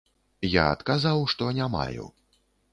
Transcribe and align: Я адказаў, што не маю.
Я 0.53 0.63
адказаў, 0.77 1.23
што 1.35 1.53
не 1.61 1.71
маю. 1.77 2.05